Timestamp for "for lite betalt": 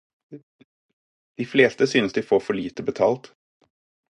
2.39-3.35